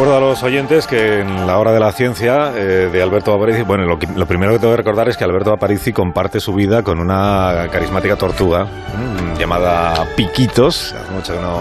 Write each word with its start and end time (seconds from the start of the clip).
Recuerdo 0.00 0.16
a 0.16 0.30
los 0.30 0.42
oyentes 0.42 0.86
que 0.86 1.20
en 1.20 1.46
la 1.46 1.58
hora 1.58 1.72
de 1.72 1.80
la 1.80 1.92
ciencia 1.92 2.52
eh, 2.56 2.88
de 2.90 3.02
Alberto 3.02 3.34
Aparici, 3.34 3.60
bueno, 3.64 3.84
lo, 3.84 3.98
lo, 4.16 4.26
primero 4.26 4.50
que 4.52 4.58
tengo 4.58 4.72
que 4.72 4.78
recordar 4.78 5.10
es 5.10 5.16
que 5.18 5.24
Alberto 5.24 5.52
Aparici 5.52 5.92
comparte 5.92 6.40
su 6.40 6.54
vida 6.54 6.82
con 6.82 6.98
una 7.00 7.68
carismática 7.70 8.16
tortuga 8.16 8.64
mmm, 8.64 9.38
llamada 9.38 10.06
Piquitos. 10.16 10.94
Hace 10.94 11.12
mucho 11.12 11.34
que 11.34 11.40
no 11.40 11.60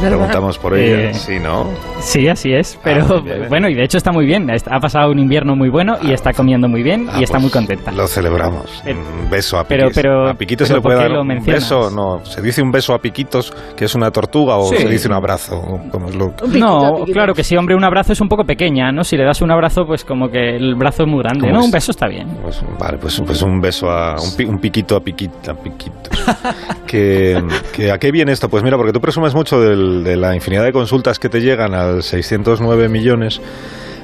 preguntamos 0.00 0.58
por 0.58 0.76
ella. 0.76 1.10
Eh, 1.10 1.14
sí, 1.14 1.38
¿no? 1.38 1.70
Sí, 2.00 2.26
así 2.26 2.52
es. 2.52 2.76
Pero 2.82 3.04
Ah, 3.08 3.20
bien, 3.22 3.38
bien. 3.38 3.48
bueno, 3.48 3.68
y 3.68 3.74
de 3.74 3.84
hecho 3.84 3.98
está 3.98 4.10
muy 4.10 4.26
bien. 4.26 4.50
Ha 4.50 4.80
pasado 4.80 5.12
un 5.12 5.20
invierno 5.20 5.54
muy 5.54 5.68
bueno 5.70 5.96
y 6.02 6.12
está 6.12 6.32
comiendo 6.32 6.68
muy 6.68 6.82
bien 6.82 7.06
Ah, 7.08 7.20
y 7.20 7.22
está 7.22 7.34
pues 7.34 7.42
muy 7.44 7.50
contenta. 7.52 7.92
Lo 7.92 8.08
celebramos. 8.08 8.82
Pero- 8.84 8.98
un 8.98 9.30
beso 9.30 9.58
a 9.60 9.64
pero- 9.64 9.84
Piquitos. 9.84 10.02
pero- 10.02 10.28
a 10.28 10.34
Piquitos 10.34 10.66
se 10.68 10.74
pero 10.74 10.78
le 10.78 10.82
puede 10.82 10.96
¿por 10.96 11.04
qué 11.04 11.08
dar 11.08 11.16
lo 11.16 11.22
un 11.22 11.28
mencionas? 11.28 11.62
beso. 11.62 11.90
No, 11.90 12.24
se 12.24 12.42
dice 12.42 12.62
un 12.62 12.72
beso 12.72 12.94
a 12.94 12.98
Piquitos, 12.98 13.52
que 13.76 13.84
es 13.84 13.94
una 13.94 14.10
tortuga, 14.10 14.56
o 14.56 14.68
Sí. 14.70 14.76
se 14.78 14.88
dice 14.88 15.06
un 15.06 15.14
abrazo. 15.14 15.62
Como 15.92 16.08
es 16.08 16.16
lo... 16.16 16.34
No, 16.48 17.04
claro 17.12 17.32
que 17.32 17.44
sí, 17.44 17.56
hombre, 17.56 17.75
un 17.76 17.84
abrazo 17.84 18.12
es 18.12 18.20
un 18.20 18.28
poco 18.28 18.44
pequeña, 18.44 18.90
¿no? 18.90 19.04
Si 19.04 19.16
le 19.16 19.24
das 19.24 19.40
un 19.42 19.50
abrazo, 19.50 19.86
pues 19.86 20.04
como 20.04 20.28
que 20.30 20.56
el 20.56 20.74
brazo 20.74 21.04
es 21.04 21.08
muy 21.08 21.22
grande, 21.22 21.40
¿Cómo 21.42 21.52
¿no? 21.52 21.58
es? 21.60 21.64
Un 21.66 21.70
beso 21.70 21.90
está 21.92 22.08
bien. 22.08 22.26
Pues, 22.42 22.60
vale, 22.78 22.98
pues, 22.98 23.20
pues 23.24 23.42
un 23.42 23.60
beso 23.60 23.90
a 23.90 24.14
un, 24.20 24.34
pi- 24.36 24.44
un 24.44 24.58
piquito 24.58 24.96
a 24.96 25.00
piquita, 25.00 25.54
piquito. 25.54 26.10
que, 26.86 27.42
que 27.72 27.90
¿A 27.92 27.98
qué 27.98 28.10
viene 28.10 28.32
esto? 28.32 28.48
Pues 28.48 28.62
mira, 28.62 28.76
porque 28.76 28.92
tú 28.92 29.00
presumes 29.00 29.34
mucho 29.34 29.60
del- 29.60 30.02
de 30.02 30.16
la 30.16 30.34
infinidad 30.34 30.64
de 30.64 30.72
consultas 30.72 31.18
que 31.18 31.28
te 31.28 31.40
llegan 31.40 31.74
al 31.74 32.02
609 32.02 32.88
millones 32.88 33.40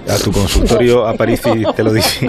a 0.09 0.17
tu 0.23 0.33
consultorio 0.33 1.07
a 1.07 1.15
París 1.15 1.41
y 1.55 1.63
te 1.75 1.85
lo 1.85 1.93
dice. 1.93 2.29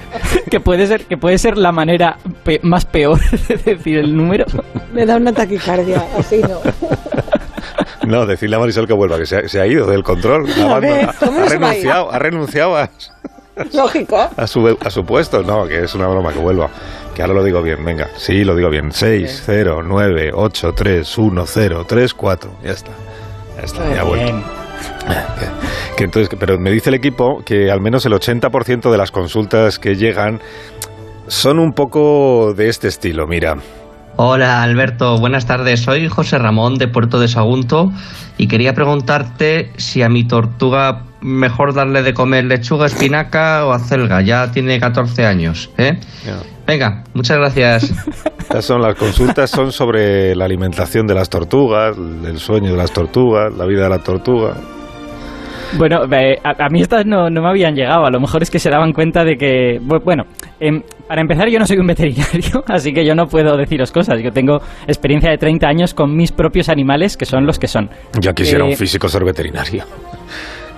que 0.50 0.60
puede 0.60 0.86
ser 0.86 1.06
que 1.06 1.16
puede 1.16 1.38
ser 1.38 1.56
la 1.56 1.72
manera 1.72 2.18
pe- 2.44 2.60
más 2.62 2.84
peor 2.84 3.18
de 3.48 3.56
decir 3.74 3.98
el 3.98 4.14
número. 4.16 4.44
Me 4.92 5.06
da 5.06 5.16
una 5.16 5.32
taquicardia, 5.32 6.04
así 6.18 6.40
no. 6.42 6.60
No, 8.06 8.26
decirle 8.26 8.56
a 8.56 8.58
Marisol 8.58 8.86
que 8.86 8.92
vuelva, 8.92 9.18
que 9.18 9.26
se 9.26 9.36
ha, 9.36 9.48
se 9.48 9.60
ha 9.60 9.66
ido 9.66 9.86
del 9.86 10.02
control. 10.02 10.46
A 10.70 10.78
ver, 10.80 11.08
¿cómo 11.18 11.40
ha 11.40 11.48
renunciado, 11.48 12.12
ha 12.12 12.18
renunciado 12.18 12.76
a, 12.76 12.90
Lógico. 13.72 14.28
a 14.36 14.46
su, 14.46 14.76
a 14.80 14.90
su 14.90 15.04
puesto. 15.04 15.42
No, 15.42 15.66
que 15.66 15.84
es 15.84 15.94
una 15.94 16.06
broma, 16.08 16.32
que 16.32 16.38
vuelva. 16.38 16.68
Que 17.14 17.22
ahora 17.22 17.34
lo 17.34 17.44
digo 17.44 17.62
bien, 17.62 17.84
venga. 17.84 18.08
Sí, 18.16 18.44
lo 18.44 18.54
digo 18.54 18.68
bien. 18.68 18.92
6, 18.92 19.42
0, 19.46 19.82
9, 19.84 20.30
8, 20.34 20.72
3, 20.74 21.18
1, 21.18 21.46
0, 21.46 21.84
3, 21.88 22.14
4. 22.14 22.50
Ya 22.62 22.70
está. 22.72 22.90
Ya 23.56 23.62
está, 23.62 23.94
ya 23.94 24.00
ha 24.02 24.04
vuelto. 24.04 24.24
Bien. 24.32 24.44
Que 25.96 26.04
entonces, 26.04 26.28
pero 26.38 26.58
me 26.58 26.70
dice 26.70 26.90
el 26.90 26.94
equipo 26.94 27.42
que 27.42 27.70
al 27.70 27.80
menos 27.80 28.04
el 28.04 28.12
80% 28.12 28.90
de 28.90 28.98
las 28.98 29.10
consultas 29.10 29.78
que 29.78 29.96
llegan 29.96 30.42
son 31.26 31.58
un 31.58 31.72
poco 31.72 32.52
de 32.54 32.68
este 32.68 32.88
estilo. 32.88 33.26
Mira, 33.26 33.56
Hola 34.18 34.62
Alberto, 34.62 35.18
buenas 35.18 35.44
tardes. 35.44 35.80
Soy 35.80 36.08
José 36.08 36.38
Ramón 36.38 36.78
de 36.78 36.88
Puerto 36.88 37.20
de 37.20 37.28
Sagunto 37.28 37.92
y 38.38 38.48
quería 38.48 38.72
preguntarte 38.72 39.70
si 39.76 40.02
a 40.02 40.08
mi 40.08 40.24
tortuga 40.24 41.02
mejor 41.20 41.74
darle 41.74 42.02
de 42.02 42.14
comer 42.14 42.44
lechuga, 42.44 42.86
espinaca 42.86 43.66
o 43.66 43.72
acelga. 43.72 44.22
Ya 44.22 44.50
tiene 44.52 44.80
14 44.80 45.26
años, 45.26 45.68
¿eh? 45.76 46.00
Venga, 46.66 47.04
muchas 47.12 47.36
gracias. 47.36 47.92
Estas 48.38 48.64
son 48.64 48.80
las 48.80 48.94
consultas 48.94 49.50
son 49.50 49.70
sobre 49.70 50.34
la 50.34 50.46
alimentación 50.46 51.06
de 51.06 51.14
las 51.14 51.28
tortugas, 51.28 51.94
el 52.24 52.38
sueño 52.38 52.70
de 52.70 52.78
las 52.78 52.92
tortugas, 52.92 53.52
la 53.54 53.66
vida 53.66 53.82
de 53.82 53.90
la 53.90 53.98
tortuga. 53.98 54.54
Bueno, 55.78 56.02
eh, 56.12 56.38
a, 56.44 56.64
a 56.64 56.68
mí 56.68 56.80
estas 56.80 57.04
no, 57.06 57.28
no 57.28 57.42
me 57.42 57.48
habían 57.48 57.74
llegado. 57.74 58.06
A 58.06 58.10
lo 58.10 58.20
mejor 58.20 58.42
es 58.42 58.50
que 58.50 58.58
se 58.58 58.70
daban 58.70 58.92
cuenta 58.92 59.24
de 59.24 59.36
que. 59.36 59.80
bu- 59.80 60.02
Bueno, 60.02 60.24
em, 60.60 60.82
para 61.08 61.20
empezar, 61.20 61.48
yo 61.48 61.58
no 61.58 61.66
soy 61.66 61.78
un 61.78 61.86
veterinario, 61.86 62.64
así 62.68 62.92
que 62.92 63.04
yo 63.04 63.14
no 63.14 63.26
puedo 63.26 63.56
deciros 63.56 63.90
cosas. 63.92 64.20
Yo 64.22 64.32
tengo 64.32 64.60
experiencia 64.86 65.30
de 65.30 65.38
30 65.38 65.66
años 65.68 65.94
con 65.94 66.16
mis 66.16 66.32
propios 66.32 66.68
animales, 66.68 67.16
que 67.16 67.24
son 67.26 67.46
los 67.46 67.58
que 67.58 67.66
son. 67.68 67.90
Ya 68.20 68.32
quisiera 68.32 68.64
Eh, 68.64 68.68
un 68.70 68.76
físico 68.76 69.08
ser 69.08 69.24
veterinario. 69.24 69.84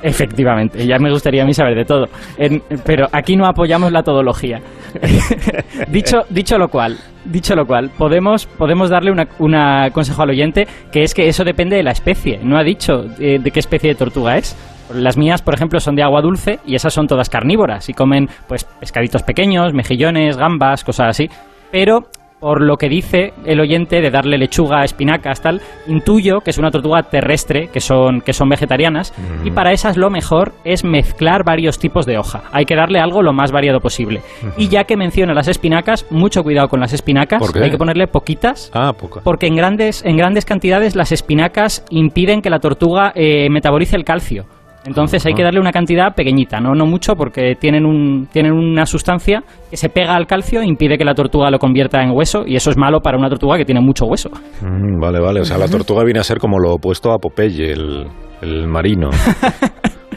Efectivamente, 0.01 0.87
ya 0.87 0.97
me 1.01 1.11
gustaría 1.11 1.43
a 1.43 1.47
mí 1.47 1.53
saber 1.53 1.75
de 1.75 1.85
todo. 1.85 2.07
En- 2.37 2.63
pero 2.85 3.09
aquí 3.13 3.37
no 3.37 3.47
apoyamos 3.47 3.91
la 3.91 4.03
todología. 4.05 4.61
dicho, 5.89 6.23
dicho 6.31 6.57
lo 6.57 6.69
cual, 6.69 6.97
dicho 7.25 7.55
lo 7.57 7.67
cual, 7.67 7.91
podemos, 7.99 8.47
podemos 8.47 8.91
darle 8.91 9.11
una, 9.11 9.27
una 9.41 9.91
consejo 9.93 10.23
al 10.23 10.31
oyente 10.31 10.67
que 10.93 11.03
es 11.03 11.15
que 11.15 11.27
eso 11.29 11.45
depende 11.45 11.77
de 11.77 11.83
la 11.83 11.91
especie. 11.91 12.39
No 12.43 12.57
ha 12.57 12.63
dicho 12.63 13.07
eh, 13.19 13.39
de 13.43 13.51
qué 13.51 13.59
especie 13.61 13.91
de 13.91 13.97
tortuga 13.97 14.39
es. 14.39 14.57
Las 14.95 15.17
mías, 15.17 15.43
por 15.43 15.55
ejemplo, 15.55 15.81
son 15.81 15.97
de 15.97 16.03
agua 16.03 16.23
dulce 16.23 16.61
y 16.67 16.75
esas 16.75 16.95
son 16.95 17.07
todas 17.07 17.29
carnívoras 17.29 17.89
y 17.89 17.95
comen 17.95 18.29
pues 18.47 18.65
pescaditos 18.65 19.23
pequeños, 19.23 19.75
mejillones, 19.75 20.37
gambas, 20.37 20.85
cosas 20.85 21.09
así. 21.09 21.29
Pero 21.71 22.09
por 22.41 22.63
lo 22.63 22.77
que 22.77 22.89
dice 22.89 23.33
el 23.45 23.61
oyente 23.61 24.01
de 24.01 24.11
darle 24.11 24.39
lechuga, 24.39 24.85
espinacas, 24.85 25.43
tal, 25.43 25.61
intuyo 25.87 26.41
que 26.41 26.51
es 26.51 26.59
una 26.59 26.71
tortuga 26.71 27.03
terrestre, 27.03 27.69
que 27.69 27.81
son, 27.81 28.21
que 28.21 28.33
son 28.33 28.49
vegetarianas, 28.49 29.13
y 29.45 29.51
para 29.51 29.73
esas 29.73 29.97
lo 29.97 30.11
mejor 30.11 30.53
es 30.65 30.85
mezclar 30.85 31.45
varios 31.45 31.79
tipos 31.79 32.07
de 32.07 32.19
hoja. 32.19 32.43
Hay 32.53 32.65
que 32.65 32.77
darle 32.77 33.01
algo 33.01 33.23
lo 33.23 33.33
más 33.33 33.53
variado 33.53 33.81
posible. 33.81 34.23
Y 34.57 34.69
ya 34.69 34.85
que 34.85 34.97
menciona 34.97 35.35
las 35.35 35.49
espinacas, 35.49 36.07
mucho 36.11 36.43
cuidado 36.43 36.69
con 36.69 36.81
las 36.81 36.93
espinacas, 36.93 37.41
¿Por 37.41 37.53
qué? 37.53 37.65
hay 37.65 37.71
que 37.71 37.79
ponerle 37.79 38.07
poquitas. 38.07 38.71
Ah, 38.73 38.93
poca. 38.93 39.21
Porque 39.23 39.47
en 39.47 39.57
grandes, 39.57 40.05
en 40.05 40.17
grandes 40.17 40.45
cantidades 40.45 40.95
las 40.95 41.13
espinacas 41.13 41.85
impiden 41.91 42.43
que 42.43 42.51
la 42.51 42.61
tortuga 42.61 43.13
eh, 43.15 43.49
metabolice 43.51 43.97
el 43.97 44.05
calcio. 44.05 44.47
Entonces 44.85 45.25
hay 45.27 45.35
que 45.35 45.43
darle 45.43 45.61
una 45.61 45.73
cantidad 45.73 46.15
pequeñita, 46.15 46.61
no, 46.61 46.75
no 46.75 46.87
mucho, 46.87 47.15
porque 47.15 47.55
tienen, 47.57 47.85
un, 47.85 48.27
tienen 48.33 48.53
una 48.53 48.87
sustancia 48.87 49.43
que 49.71 49.77
se 49.77 49.89
pega 49.89 50.15
al 50.15 50.27
calcio 50.27 50.61
e 50.61 50.67
impide 50.67 50.97
que 50.97 51.05
la 51.05 51.15
tortuga 51.15 51.51
lo 51.51 51.59
convierta 51.59 52.03
en 52.03 52.11
hueso, 52.13 52.45
y 52.47 52.57
eso 52.57 52.71
es 52.71 52.77
malo 52.77 53.01
para 53.01 53.19
una 53.19 53.29
tortuga 53.29 53.57
que 53.57 53.65
tiene 53.65 53.81
mucho 53.81 54.07
hueso. 54.07 54.31
Mm, 54.63 55.01
vale, 55.01 55.21
vale. 55.21 55.41
O 55.41 55.45
sea, 55.45 55.59
la 55.59 55.69
tortuga 55.69 56.05
viene 56.05 56.21
a 56.21 56.25
ser 56.25 56.39
como 56.39 56.59
lo 56.59 56.75
opuesto 56.75 57.13
a 57.13 57.19
Popeye, 57.19 57.73
el, 57.73 58.07
el 58.41 58.67
marino. 58.67 59.11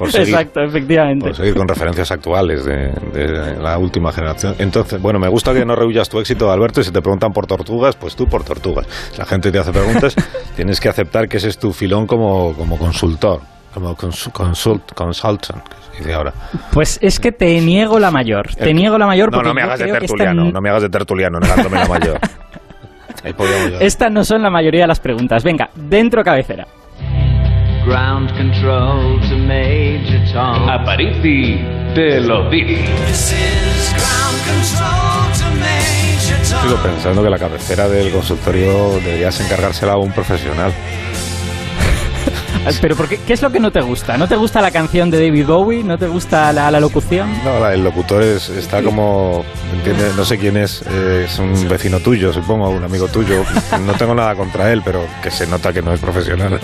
Por 0.02 0.12
seguir, 0.12 0.30
Exacto, 0.30 0.62
efectivamente. 0.62 1.26
por 1.26 1.36
seguir 1.36 1.54
con 1.54 1.68
referencias 1.68 2.12
actuales 2.12 2.66
de, 2.66 2.92
de 3.14 3.56
la 3.62 3.78
última 3.78 4.12
generación. 4.12 4.56
Entonces, 4.58 5.00
bueno, 5.00 5.20
me 5.20 5.28
gusta 5.28 5.54
que 5.54 5.64
no 5.64 5.76
rehuyas 5.76 6.10
tu 6.10 6.20
éxito, 6.20 6.52
Alberto, 6.52 6.82
y 6.82 6.86
si 6.86 6.92
te 6.92 7.02
preguntan 7.02 7.32
por 7.32 7.46
tortugas, 7.46 7.96
pues 7.98 8.16
tú 8.16 8.26
por 8.26 8.44
tortugas. 8.44 8.88
Si 9.12 9.20
la 9.20 9.26
gente 9.26 9.52
te 9.52 9.60
hace 9.60 9.72
preguntas, 9.72 10.16
tienes 10.56 10.80
que 10.80 10.90
aceptar 10.90 11.28
que 11.28 11.38
ese 11.38 11.50
es 11.50 11.60
tu 11.60 11.72
filón 11.72 12.08
como, 12.08 12.56
como 12.56 12.80
consultor, 12.80 13.42
como 13.74 13.96
consu- 13.96 14.32
consult, 14.32 14.92
consultant, 14.94 15.64
que 15.68 15.76
se 15.92 15.98
dice 16.00 16.14
ahora. 16.14 16.34
Pues 16.74 17.00
es 17.02 17.20
que 17.20 17.32
te 17.32 17.60
niego 17.62 18.00
la 18.00 18.12
mayor. 18.12 18.48
Te 18.56 18.74
niego 18.74 18.98
la 18.98 19.08
mayor 19.08 19.32
No, 19.32 19.38
porque 19.38 19.48
no 19.50 19.54
me 19.54 19.62
yo 19.62 19.68
hagas 19.68 19.80
de 19.80 19.86
esta 19.86 20.00
tertuliano, 20.00 20.42
n- 20.44 20.52
no 20.52 20.62
me 20.62 20.70
hagas 20.70 20.82
de 20.84 20.90
tertuliano 20.90 21.40
negándome 21.40 21.78
la 21.78 21.88
mayor. 21.88 22.20
Ahí. 23.24 23.34
Estas 23.82 24.12
no 24.12 24.24
son 24.24 24.42
la 24.42 24.50
mayoría 24.50 24.82
de 24.82 24.88
las 24.88 25.00
preguntas. 25.00 25.44
Venga, 25.44 25.70
dentro 25.76 26.24
cabecera. 26.24 26.66
Ground 27.86 28.30
control 28.38 29.20
to 29.22 29.38
Major 29.38 30.32
Tom. 30.34 30.70
Aparici 30.70 31.60
te 31.94 32.20
lo 32.22 32.50
dice. 32.50 32.86
Sigo 36.44 36.76
pensando 36.84 37.24
que 37.24 37.30
la 37.30 37.38
cabecera 37.38 37.88
del 37.88 38.12
consultorio 38.12 38.92
deberías 39.04 39.40
encargársela 39.42 39.94
a 39.94 39.98
un 39.98 40.12
profesional. 40.12 40.72
Pero 42.82 42.96
¿por 42.96 43.08
qué, 43.08 43.18
qué 43.26 43.34
es 43.34 43.42
lo 43.42 43.52
que 43.52 43.60
no 43.60 43.72
te 43.72 43.82
gusta? 43.82 44.18
¿No 44.18 44.28
te 44.28 44.36
gusta 44.36 44.62
la 44.62 44.72
canción 44.72 45.10
de 45.10 45.24
David 45.26 45.46
Bowie? 45.48 45.84
¿No 45.84 45.98
te 45.98 46.08
gusta 46.08 46.54
la, 46.54 46.70
la 46.72 46.80
locución? 46.80 47.30
No, 47.44 47.60
la- 47.60 47.74
el 47.74 47.84
locutor 47.84 48.22
es- 48.22 48.50
está 48.50 48.82
como, 48.84 49.44
¿entiendes? 49.74 50.16
No 50.16 50.24
sé 50.26 50.38
quién 50.38 50.58
es, 50.58 50.84
eh, 50.90 51.26
es 51.28 51.40
un 51.40 51.68
vecino 51.68 52.00
tuyo, 52.00 52.32
supongo, 52.32 52.70
un 52.70 52.84
amigo 52.84 53.08
tuyo. 53.08 53.44
No 53.86 53.94
tengo 53.94 54.14
nada 54.14 54.36
contra 54.36 54.72
él, 54.72 54.82
pero 54.86 55.06
que 55.24 55.32
se 55.32 55.48
nota 55.48 55.74
que 55.74 55.82
no 55.82 55.92
es 55.94 56.00
profesional. 56.00 56.60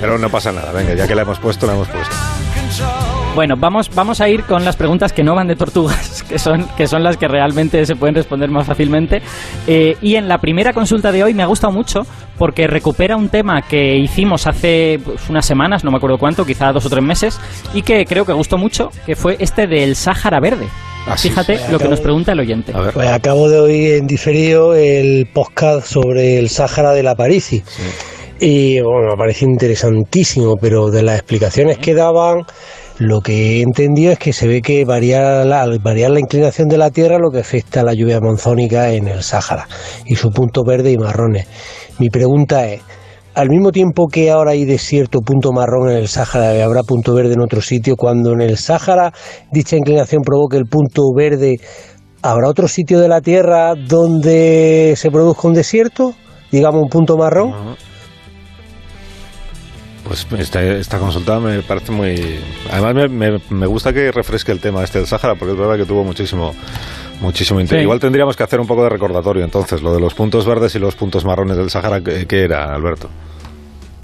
Pero 0.00 0.18
no 0.18 0.28
pasa 0.30 0.50
nada, 0.52 0.72
venga, 0.72 0.94
ya 0.94 1.06
que 1.06 1.14
la 1.14 1.22
hemos 1.22 1.38
puesto, 1.38 1.66
la 1.66 1.74
hemos 1.74 1.88
puesto. 1.88 2.14
Bueno, 3.34 3.54
vamos, 3.56 3.90
vamos 3.94 4.20
a 4.20 4.28
ir 4.28 4.44
con 4.44 4.64
las 4.64 4.76
preguntas 4.76 5.12
que 5.12 5.22
no 5.22 5.34
van 5.34 5.46
de 5.46 5.56
tortugas, 5.56 6.19
que 6.30 6.38
son, 6.38 6.66
que 6.76 6.86
son 6.86 7.02
las 7.02 7.16
que 7.16 7.28
realmente 7.28 7.84
se 7.84 7.96
pueden 7.96 8.14
responder 8.14 8.48
más 8.50 8.66
fácilmente. 8.66 9.20
Eh, 9.66 9.96
y 10.00 10.14
en 10.14 10.28
la 10.28 10.38
primera 10.38 10.72
consulta 10.72 11.12
de 11.12 11.24
hoy 11.24 11.34
me 11.34 11.42
ha 11.42 11.46
gustado 11.46 11.72
mucho 11.72 12.02
porque 12.38 12.66
recupera 12.66 13.16
un 13.16 13.28
tema 13.28 13.62
que 13.62 13.96
hicimos 13.96 14.46
hace 14.46 14.98
pues, 15.04 15.28
unas 15.28 15.44
semanas, 15.44 15.84
no 15.84 15.90
me 15.90 15.98
acuerdo 15.98 16.16
cuánto, 16.16 16.46
quizá 16.46 16.72
dos 16.72 16.86
o 16.86 16.90
tres 16.90 17.04
meses, 17.04 17.38
y 17.74 17.82
que 17.82 18.06
creo 18.06 18.24
que 18.24 18.32
gustó 18.32 18.56
mucho, 18.56 18.90
que 19.04 19.16
fue 19.16 19.36
este 19.40 19.66
del 19.66 19.96
Sáhara 19.96 20.40
Verde. 20.40 20.66
Ah, 21.06 21.16
sí, 21.16 21.30
Fíjate 21.30 21.58
sí. 21.58 21.72
lo 21.72 21.78
que 21.78 21.88
nos 21.88 22.00
pregunta 22.00 22.32
el 22.32 22.40
oyente. 22.40 22.72
A 22.74 22.80
ver, 22.80 22.94
Pues 22.94 23.08
acabo 23.08 23.48
de 23.48 23.58
oír 23.58 23.94
en 23.94 24.06
diferido 24.06 24.74
el 24.74 25.26
podcast 25.32 25.86
sobre 25.86 26.38
el 26.38 26.48
Sáhara 26.48 26.92
de 26.92 27.02
la 27.02 27.14
Parisi. 27.14 27.62
Y 28.38 28.80
bueno, 28.80 29.10
me 29.10 29.16
pareció 29.18 29.46
interesantísimo, 29.48 30.56
pero 30.58 30.90
de 30.90 31.02
las 31.02 31.16
explicaciones 31.16 31.76
que 31.78 31.94
daban, 31.94 32.44
Lo 33.00 33.22
que 33.22 33.32
he 33.32 33.62
entendido 33.62 34.12
es 34.12 34.18
que 34.18 34.34
se 34.34 34.46
ve 34.46 34.60
que 34.60 34.84
varía 34.84 35.42
la, 35.46 35.66
variar 35.82 36.10
la 36.10 36.20
inclinación 36.20 36.68
de 36.68 36.76
la 36.76 36.90
Tierra 36.90 37.16
lo 37.18 37.30
que 37.30 37.38
afecta 37.38 37.80
a 37.80 37.82
la 37.82 37.94
lluvia 37.94 38.20
monzónica 38.20 38.92
en 38.92 39.08
el 39.08 39.22
Sáhara 39.22 39.66
y 40.04 40.16
su 40.16 40.28
punto 40.28 40.64
verde 40.64 40.92
y 40.92 40.98
marrones. 40.98 41.46
Mi 41.98 42.10
pregunta 42.10 42.66
es, 42.66 42.82
al 43.32 43.48
mismo 43.48 43.72
tiempo 43.72 44.06
que 44.06 44.30
ahora 44.30 44.50
hay 44.50 44.66
desierto, 44.66 45.20
punto 45.20 45.50
marrón 45.50 45.88
en 45.88 45.96
el 45.96 46.08
Sáhara 46.08 46.62
habrá 46.62 46.82
punto 46.82 47.14
verde 47.14 47.32
en 47.32 47.40
otro 47.40 47.62
sitio, 47.62 47.96
cuando 47.96 48.34
en 48.34 48.42
el 48.42 48.58
Sáhara 48.58 49.14
dicha 49.50 49.76
inclinación 49.76 50.20
provoque 50.20 50.58
el 50.58 50.66
punto 50.66 51.04
verde, 51.16 51.56
¿habrá 52.20 52.50
otro 52.50 52.68
sitio 52.68 53.00
de 53.00 53.08
la 53.08 53.22
Tierra 53.22 53.76
donde 53.76 54.92
se 54.98 55.10
produzca 55.10 55.48
un 55.48 55.54
desierto? 55.54 56.12
Digamos 56.52 56.82
un 56.82 56.90
punto 56.90 57.16
marrón. 57.16 57.76
Pues 60.10 60.26
esta, 60.40 60.60
esta 60.60 60.98
consulta 60.98 61.38
me 61.38 61.62
parece 61.62 61.92
muy... 61.92 62.16
Además 62.68 62.94
me, 62.96 63.30
me, 63.30 63.40
me 63.48 63.66
gusta 63.66 63.92
que 63.92 64.10
refresque 64.10 64.50
el 64.50 64.58
tema 64.58 64.82
este 64.82 64.98
del 64.98 65.06
Sáhara, 65.06 65.36
porque 65.36 65.52
es 65.52 65.56
verdad 65.56 65.76
que 65.76 65.84
tuvo 65.84 66.02
muchísimo 66.02 66.52
muchísimo 67.20 67.60
interés. 67.60 67.82
Sí. 67.82 67.84
Igual 67.84 68.00
tendríamos 68.00 68.36
que 68.36 68.42
hacer 68.42 68.58
un 68.58 68.66
poco 68.66 68.82
de 68.82 68.88
recordatorio 68.88 69.44
entonces, 69.44 69.82
lo 69.82 69.94
de 69.94 70.00
los 70.00 70.14
puntos 70.14 70.44
verdes 70.44 70.74
y 70.74 70.80
los 70.80 70.96
puntos 70.96 71.24
marrones 71.24 71.56
del 71.56 71.70
Sáhara, 71.70 72.00
¿qué, 72.00 72.26
qué 72.26 72.42
era, 72.42 72.74
Alberto? 72.74 73.08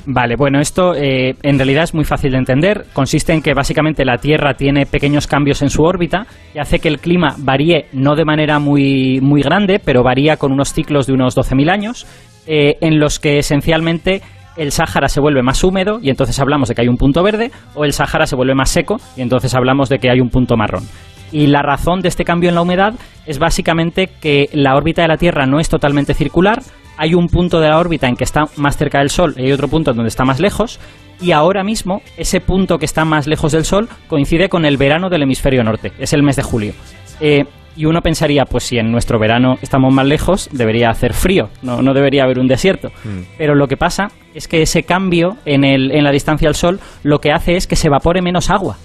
Vale, 0.04 0.36
bueno, 0.36 0.60
esto 0.60 0.94
eh, 0.94 1.34
en 1.42 1.58
realidad 1.58 1.82
es 1.82 1.92
muy 1.92 2.04
fácil 2.04 2.30
de 2.30 2.38
entender. 2.38 2.86
Consiste 2.92 3.32
en 3.32 3.42
que 3.42 3.52
básicamente 3.52 4.04
la 4.04 4.18
Tierra 4.18 4.54
tiene 4.54 4.86
pequeños 4.86 5.26
cambios 5.26 5.60
en 5.62 5.70
su 5.70 5.82
órbita 5.82 6.28
y 6.54 6.60
hace 6.60 6.78
que 6.78 6.86
el 6.86 7.00
clima 7.00 7.34
varíe 7.38 7.86
no 7.92 8.14
de 8.14 8.24
manera 8.24 8.60
muy, 8.60 9.20
muy 9.20 9.42
grande, 9.42 9.80
pero 9.84 10.04
varía 10.04 10.36
con 10.36 10.52
unos 10.52 10.72
ciclos 10.72 11.08
de 11.08 11.14
unos 11.14 11.36
12.000 11.36 11.68
años, 11.68 12.06
eh, 12.46 12.76
en 12.80 13.00
los 13.00 13.18
que 13.18 13.38
esencialmente 13.38 14.22
el 14.56 14.72
Sáhara 14.72 15.08
se 15.08 15.20
vuelve 15.20 15.42
más 15.42 15.62
húmedo 15.62 15.98
y 16.00 16.10
entonces 16.10 16.38
hablamos 16.38 16.68
de 16.68 16.74
que 16.74 16.82
hay 16.82 16.88
un 16.88 16.96
punto 16.96 17.22
verde, 17.22 17.50
o 17.74 17.84
el 17.84 17.92
Sáhara 17.92 18.26
se 18.26 18.36
vuelve 18.36 18.54
más 18.54 18.70
seco 18.70 18.96
y 19.16 19.22
entonces 19.22 19.54
hablamos 19.54 19.88
de 19.88 19.98
que 19.98 20.10
hay 20.10 20.20
un 20.20 20.30
punto 20.30 20.56
marrón. 20.56 20.84
Y 21.32 21.48
la 21.48 21.62
razón 21.62 22.00
de 22.00 22.08
este 22.08 22.24
cambio 22.24 22.48
en 22.48 22.54
la 22.54 22.62
humedad 22.62 22.94
es 23.26 23.38
básicamente 23.38 24.08
que 24.20 24.48
la 24.52 24.76
órbita 24.76 25.02
de 25.02 25.08
la 25.08 25.16
Tierra 25.16 25.46
no 25.46 25.58
es 25.58 25.68
totalmente 25.68 26.14
circular, 26.14 26.62
hay 26.96 27.14
un 27.14 27.26
punto 27.26 27.60
de 27.60 27.68
la 27.68 27.78
órbita 27.78 28.08
en 28.08 28.16
que 28.16 28.24
está 28.24 28.44
más 28.56 28.76
cerca 28.76 29.00
del 29.00 29.10
Sol 29.10 29.34
y 29.36 29.42
hay 29.42 29.52
otro 29.52 29.68
punto 29.68 29.92
donde 29.92 30.08
está 30.08 30.24
más 30.24 30.40
lejos, 30.40 30.80
y 31.20 31.32
ahora 31.32 31.64
mismo 31.64 32.02
ese 32.16 32.40
punto 32.40 32.78
que 32.78 32.84
está 32.84 33.04
más 33.04 33.26
lejos 33.26 33.52
del 33.52 33.64
Sol 33.64 33.88
coincide 34.06 34.48
con 34.48 34.64
el 34.64 34.76
verano 34.76 35.08
del 35.08 35.22
hemisferio 35.22 35.64
norte, 35.64 35.92
es 35.98 36.12
el 36.12 36.22
mes 36.22 36.36
de 36.36 36.42
julio. 36.42 36.72
Eh, 37.20 37.44
y 37.76 37.84
uno 37.84 38.00
pensaría, 38.00 38.44
pues 38.44 38.64
si 38.64 38.78
en 38.78 38.90
nuestro 38.90 39.18
verano 39.18 39.58
estamos 39.60 39.92
más 39.92 40.06
lejos, 40.06 40.48
debería 40.52 40.90
hacer 40.90 41.12
frío, 41.12 41.50
no, 41.62 41.82
no 41.82 41.92
debería 41.94 42.24
haber 42.24 42.38
un 42.38 42.48
desierto. 42.48 42.90
Pero 43.36 43.54
lo 43.54 43.68
que 43.68 43.76
pasa 43.76 44.08
es 44.34 44.48
que 44.48 44.62
ese 44.62 44.82
cambio 44.82 45.36
en, 45.44 45.64
el, 45.64 45.92
en 45.92 46.04
la 46.04 46.10
distancia 46.10 46.48
al 46.48 46.54
Sol 46.54 46.80
lo 47.02 47.20
que 47.20 47.32
hace 47.32 47.56
es 47.56 47.66
que 47.66 47.76
se 47.76 47.88
evapore 47.88 48.22
menos 48.22 48.50
agua. 48.50 48.76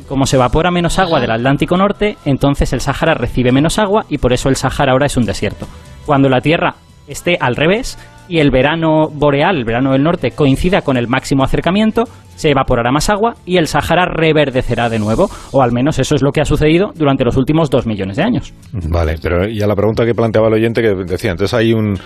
Y 0.00 0.04
Como 0.04 0.26
se 0.26 0.36
evapora 0.36 0.70
menos 0.70 0.98
agua 0.98 1.20
del 1.20 1.30
Atlántico 1.32 1.76
Norte, 1.76 2.16
entonces 2.24 2.72
el 2.72 2.80
Sáhara 2.80 3.14
recibe 3.14 3.52
menos 3.52 3.78
agua 3.78 4.04
y 4.08 4.18
por 4.18 4.32
eso 4.32 4.48
el 4.48 4.56
Sáhara 4.56 4.92
ahora 4.92 5.06
es 5.06 5.16
un 5.16 5.26
desierto. 5.26 5.66
Cuando 6.04 6.28
la 6.28 6.40
Tierra 6.40 6.74
esté 7.08 7.36
al 7.40 7.56
revés 7.56 7.98
y 8.28 8.38
el 8.38 8.50
verano 8.50 9.08
boreal, 9.12 9.58
el 9.58 9.64
verano 9.64 9.92
del 9.92 10.02
norte, 10.02 10.32
coincida 10.32 10.82
con 10.82 10.96
el 10.96 11.08
máximo 11.08 11.44
acercamiento, 11.44 12.04
se 12.34 12.50
evaporará 12.50 12.92
más 12.92 13.08
agua 13.08 13.34
y 13.44 13.56
el 13.56 13.66
Sáhara 13.66 14.04
reverdecerá 14.06 14.88
de 14.88 14.98
nuevo, 14.98 15.28
o 15.52 15.62
al 15.62 15.72
menos 15.72 15.98
eso 15.98 16.14
es 16.14 16.22
lo 16.22 16.32
que 16.32 16.40
ha 16.40 16.44
sucedido 16.44 16.92
durante 16.94 17.24
los 17.24 17.36
últimos 17.36 17.70
dos 17.70 17.86
millones 17.86 18.16
de 18.16 18.22
años. 18.22 18.52
Vale, 18.72 19.16
pero 19.22 19.48
y 19.48 19.62
a 19.62 19.66
la 19.66 19.74
pregunta 19.74 20.04
que 20.04 20.14
planteaba 20.14 20.48
el 20.48 20.54
oyente 20.54 20.82
que 20.82 20.94
decía, 21.06 21.30
entonces 21.30 21.54
hay 21.54 21.72
un 21.72 21.98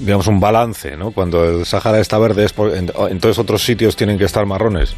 digamos 0.00 0.26
un 0.26 0.40
balance, 0.40 0.96
¿no? 0.96 1.10
Cuando 1.10 1.44
el 1.44 1.66
Sáhara 1.66 2.00
está 2.00 2.18
verde, 2.18 2.46
entonces 3.10 3.38
otros 3.38 3.62
sitios 3.62 3.96
tienen 3.96 4.18
que 4.18 4.24
estar 4.24 4.46
marrones. 4.46 4.96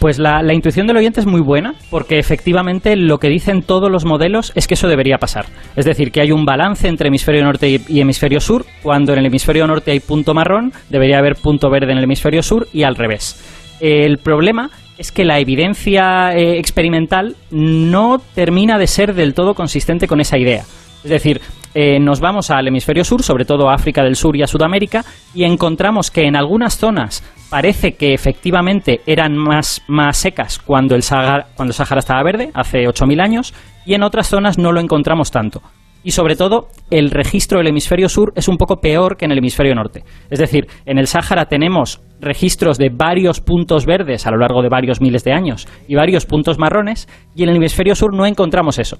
Pues 0.00 0.18
la, 0.18 0.42
la 0.42 0.54
intuición 0.54 0.86
del 0.86 0.96
oyente 0.96 1.20
es 1.20 1.26
muy 1.26 1.42
buena, 1.42 1.74
porque 1.90 2.18
efectivamente 2.18 2.96
lo 2.96 3.18
que 3.18 3.28
dicen 3.28 3.60
todos 3.60 3.90
los 3.90 4.06
modelos 4.06 4.50
es 4.54 4.66
que 4.66 4.72
eso 4.72 4.88
debería 4.88 5.18
pasar. 5.18 5.44
Es 5.76 5.84
decir, 5.84 6.10
que 6.10 6.22
hay 6.22 6.32
un 6.32 6.46
balance 6.46 6.88
entre 6.88 7.08
hemisferio 7.08 7.44
norte 7.44 7.82
y, 7.86 8.00
hemisferio 8.00 8.40
sur. 8.40 8.64
Cuando 8.82 9.12
en 9.12 9.18
el 9.18 9.26
hemisferio 9.26 9.66
norte 9.66 9.90
hay 9.90 10.00
punto 10.00 10.32
marrón, 10.32 10.72
debería 10.88 11.18
haber 11.18 11.36
punto 11.36 11.68
verde 11.68 11.92
en 11.92 11.98
el 11.98 12.04
hemisferio 12.04 12.42
sur 12.42 12.66
y 12.72 12.84
al 12.84 12.96
revés. 12.96 13.44
El 13.78 14.16
problema 14.16 14.70
es 14.96 15.12
que 15.12 15.24
la 15.24 15.38
evidencia 15.38 16.34
eh, 16.34 16.58
experimental 16.58 17.36
no 17.50 18.22
termina 18.34 18.78
de 18.78 18.86
ser 18.86 19.12
del 19.12 19.34
todo 19.34 19.52
consistente 19.52 20.06
con 20.06 20.22
esa 20.22 20.38
idea. 20.38 20.64
Es 21.04 21.10
decir, 21.10 21.40
eh, 21.74 22.00
nos 22.00 22.20
vamos 22.20 22.50
al 22.50 22.66
hemisferio 22.66 23.04
sur, 23.04 23.22
sobre 23.22 23.44
todo 23.44 23.68
a 23.68 23.74
África 23.74 24.02
del 24.02 24.16
Sur 24.16 24.36
y 24.36 24.42
a 24.42 24.46
Sudamérica, 24.46 25.04
y 25.34 25.44
encontramos 25.44 26.10
que 26.10 26.26
en 26.26 26.36
algunas 26.36 26.76
zonas 26.76 27.22
parece 27.48 27.92
que 27.92 28.12
efectivamente 28.12 29.00
eran 29.06 29.36
más, 29.36 29.82
más 29.86 30.16
secas 30.16 30.58
cuando 30.58 30.94
el, 30.94 31.02
Sahara, 31.02 31.46
cuando 31.54 31.74
el 31.76 31.98
estaba 31.98 32.22
verde, 32.22 32.50
hace 32.54 32.80
8.000 32.86 33.22
años, 33.22 33.54
y 33.86 33.94
en 33.94 34.02
otras 34.02 34.28
zonas 34.28 34.58
no 34.58 34.72
lo 34.72 34.80
encontramos 34.80 35.30
tanto. 35.30 35.62
Y 36.02 36.12
sobre 36.12 36.34
todo, 36.34 36.68
el 36.90 37.10
registro 37.10 37.58
del 37.58 37.68
hemisferio 37.68 38.08
sur 38.08 38.32
es 38.34 38.48
un 38.48 38.56
poco 38.56 38.80
peor 38.80 39.16
que 39.16 39.26
en 39.26 39.32
el 39.32 39.38
hemisferio 39.38 39.74
norte. 39.74 40.02
Es 40.30 40.38
decir, 40.38 40.66
en 40.86 40.98
el 40.98 41.06
Sáhara 41.06 41.44
tenemos 41.44 42.00
registros 42.20 42.78
de 42.78 42.88
varios 42.88 43.40
puntos 43.40 43.84
verdes 43.84 44.26
a 44.26 44.30
lo 44.30 44.38
largo 44.38 44.62
de 44.62 44.70
varios 44.70 45.00
miles 45.02 45.24
de 45.24 45.32
años 45.32 45.68
y 45.86 45.96
varios 45.96 46.24
puntos 46.24 46.58
marrones, 46.58 47.06
y 47.34 47.42
en 47.42 47.50
el 47.50 47.56
hemisferio 47.56 47.94
sur 47.94 48.14
no 48.14 48.24
encontramos 48.24 48.78
eso. 48.78 48.98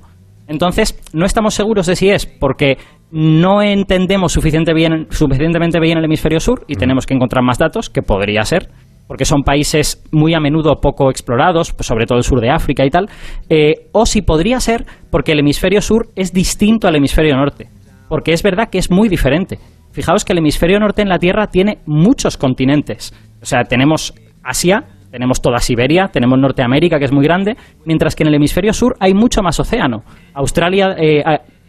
Entonces, 0.51 0.99
no 1.13 1.25
estamos 1.27 1.55
seguros 1.55 1.87
de 1.87 1.95
si 1.95 2.11
es 2.11 2.27
porque 2.27 2.77
no 3.13 3.63
entendemos 3.63 4.33
suficiente 4.33 4.75
bien- 4.75 5.07
suficientemente 5.11 5.79
bien 5.79 5.97
el 5.97 6.05
hemisferio 6.05 6.41
sur 6.41 6.65
y 6.67 6.75
tenemos 6.75 7.07
que 7.07 7.15
encontrar 7.15 7.45
más 7.45 7.57
datos, 7.57 7.89
que 7.89 8.03
podría 8.03 8.43
ser, 8.43 8.69
porque 9.07 9.25
son 9.25 9.43
países 9.43 10.03
muy 10.11 10.35
a 10.35 10.41
menudo 10.41 10.81
poco 10.81 11.09
explorados, 11.09 11.73
pues 11.73 11.87
sobre 11.87 12.05
todo 12.05 12.19
el 12.19 12.25
sur 12.25 12.41
de 12.41 12.51
África 12.51 12.85
y 12.85 12.91
tal, 12.91 13.09
eh, 13.49 13.89
o 13.93 14.05
si 14.07 14.23
podría 14.23 14.59
ser 14.59 14.85
porque 15.11 15.33
el 15.33 15.39
hemisferio 15.39 15.81
sur 15.81 16.09
es 16.17 16.33
distinto 16.33 16.89
al 16.89 16.97
hemisferio 16.97 17.37
norte, 17.37 17.69
porque 18.09 18.33
es 18.33 18.43
verdad 18.43 18.71
que 18.71 18.79
es 18.79 18.91
muy 18.91 19.09
diferente. 19.09 19.59
Fijaos 19.93 20.25
que 20.25 20.33
el 20.33 20.39
hemisferio 20.41 20.81
norte 20.81 21.03
en 21.03 21.09
la 21.09 21.19
Tierra 21.19 21.47
tiene 21.47 21.79
muchos 21.87 22.37
continentes, 22.37 23.13
o 23.41 23.45
sea, 23.47 23.63
tenemos 23.63 24.15
Asia, 24.43 24.85
tenemos 25.11 25.41
toda 25.41 25.59
Siberia, 25.59 26.09
tenemos 26.09 26.39
Norteamérica, 26.39 26.99
que 26.99 27.05
es 27.05 27.13
muy 27.13 27.25
grande, 27.25 27.57
mientras 27.85 28.15
que 28.15 28.23
en 28.23 28.29
el 28.29 28.35
hemisferio 28.35 28.73
sur 28.73 28.97
hay 29.01 29.15
mucho 29.15 29.43
más 29.43 29.59
océano. 29.59 30.03
Australia, 30.35 30.95
eh, 30.99 31.23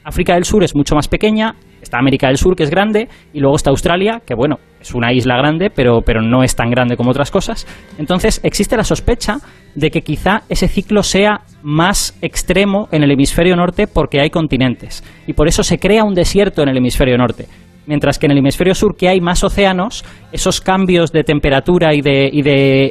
África 0.03 0.33
del 0.33 0.45
Sur 0.45 0.63
es 0.63 0.75
mucho 0.75 0.95
más 0.95 1.07
pequeña, 1.07 1.55
está 1.81 1.99
América 1.99 2.27
del 2.27 2.37
Sur, 2.37 2.55
que 2.55 2.63
es 2.63 2.71
grande, 2.71 3.07
y 3.33 3.39
luego 3.39 3.55
está 3.55 3.69
Australia, 3.69 4.21
que 4.25 4.33
bueno, 4.33 4.57
es 4.79 4.93
una 4.93 5.13
isla 5.13 5.37
grande, 5.37 5.69
pero, 5.69 6.01
pero 6.01 6.21
no 6.21 6.43
es 6.43 6.55
tan 6.55 6.71
grande 6.71 6.97
como 6.97 7.11
otras 7.11 7.29
cosas. 7.29 7.67
Entonces, 7.97 8.41
existe 8.43 8.75
la 8.75 8.83
sospecha 8.83 9.37
de 9.75 9.91
que 9.91 10.01
quizá 10.01 10.41
ese 10.49 10.67
ciclo 10.67 11.03
sea 11.03 11.41
más 11.61 12.17
extremo 12.21 12.87
en 12.91 13.03
el 13.03 13.11
hemisferio 13.11 13.55
norte 13.55 13.87
porque 13.87 14.19
hay 14.19 14.29
continentes. 14.29 15.03
Y 15.27 15.33
por 15.33 15.47
eso 15.47 15.63
se 15.63 15.79
crea 15.79 16.03
un 16.03 16.15
desierto 16.15 16.63
en 16.63 16.69
el 16.69 16.77
hemisferio 16.77 17.17
norte. 17.17 17.45
Mientras 17.87 18.19
que 18.19 18.27
en 18.27 18.33
el 18.33 18.37
hemisferio 18.37 18.75
sur, 18.75 18.95
que 18.95 19.09
hay 19.09 19.21
más 19.21 19.43
océanos, 19.43 20.05
esos 20.31 20.61
cambios 20.61 21.11
de 21.11 21.23
temperatura 21.23 21.93
y 21.93 22.01
de, 22.01 22.29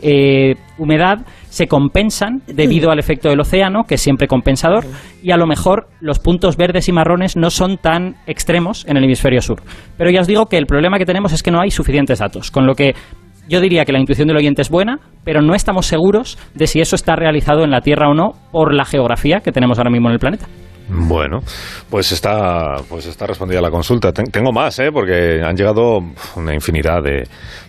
eh, 0.02 0.54
humedad 0.78 1.18
se 1.49 1.66
compensan 1.66 2.42
debido 2.47 2.90
al 2.90 2.99
efecto 2.99 3.28
del 3.28 3.40
océano, 3.40 3.85
que 3.85 3.94
es 3.94 4.00
siempre 4.00 4.26
compensador, 4.26 4.85
y 5.23 5.30
a 5.30 5.37
lo 5.37 5.47
mejor 5.47 5.88
los 6.00 6.18
puntos 6.18 6.56
verdes 6.56 6.88
y 6.88 6.92
marrones 6.92 7.37
no 7.37 7.50
son 7.50 7.76
tan 7.76 8.16
extremos 8.26 8.85
en 8.88 8.97
el 8.97 9.04
hemisferio 9.04 9.40
sur. 9.40 9.62
Pero 9.97 10.11
ya 10.11 10.20
os 10.20 10.26
digo 10.26 10.47
que 10.47 10.59
el 10.59 10.66
problema 10.66 10.99
que 10.99 11.06
tenemos 11.06 11.32
es 11.32 11.42
que 11.42 11.50
no 11.50 11.61
hay 11.61 11.70
suficientes 11.70 12.18
datos, 12.18 12.50
con 12.50 12.66
lo 12.66 12.75
que 12.75 12.94
yo 13.49 13.61
diría 13.61 13.85
que 13.85 13.92
la 13.92 13.99
intuición 13.99 14.28
del 14.28 14.37
oyente 14.37 14.62
es 14.62 14.70
buena, 14.70 15.00
pero 15.25 15.42
no 15.42 15.54
estamos 15.54 15.87
seguros 15.87 16.38
de 16.54 16.68
si 16.68 16.80
eso 16.80 16.94
está 16.94 17.16
realizado 17.16 17.64
en 17.64 17.70
la 17.70 17.80
Tierra 17.80 18.09
o 18.09 18.14
no 18.14 18.32
por 18.52 18.73
la 18.73 18.85
geografía 18.85 19.40
que 19.40 19.50
tenemos 19.50 19.78
ahora 19.78 19.90
mismo 19.90 20.09
en 20.09 20.14
el 20.14 20.20
planeta. 20.20 20.47
Bueno, 20.92 21.38
pues 21.88 22.11
está, 22.12 22.76
pues 22.88 23.06
está 23.06 23.26
respondida 23.26 23.61
la 23.61 23.70
consulta. 23.70 24.12
Ten- 24.12 24.26
tengo 24.30 24.52
más, 24.52 24.78
¿eh? 24.80 24.90
porque 24.92 25.40
han 25.42 25.54
llegado 25.56 25.99
una 26.37 26.54
infinidad 26.54 27.02
de 27.02 27.25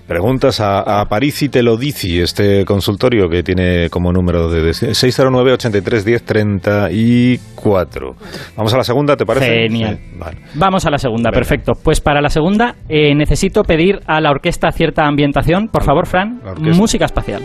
preguntas 0.07 0.59
a, 0.59 1.01
a 1.01 1.05
París 1.05 1.41
y 1.43 1.49
te 1.49 1.63
lo 1.63 1.77
dice 1.77 2.21
este 2.21 2.65
consultorio 2.65 3.29
que 3.29 3.43
tiene 3.43 3.89
como 3.89 4.11
número 4.11 4.49
de 4.49 4.73
609 4.73 5.53
83 5.53 6.03
10 6.05 6.23
34. 6.25 8.15
Vamos 8.57 8.73
a 8.73 8.77
la 8.77 8.83
segunda, 8.83 9.15
¿te 9.15 9.25
parece? 9.25 9.45
Genial. 9.67 9.99
Sí, 10.01 10.17
vale. 10.17 10.37
Vamos 10.55 10.85
a 10.85 10.89
la 10.89 10.97
segunda, 10.97 11.29
Venga. 11.29 11.39
perfecto. 11.39 11.73
Pues 11.81 12.01
para 12.01 12.21
la 12.21 12.29
segunda 12.29 12.75
eh, 12.89 13.13
necesito 13.15 13.63
pedir 13.63 13.99
a 14.07 14.19
la 14.19 14.31
orquesta 14.31 14.71
cierta 14.71 15.05
ambientación. 15.05 15.67
Por 15.69 15.83
favor, 15.83 16.07
Fran, 16.07 16.41
música 16.59 17.05
espacial. 17.05 17.43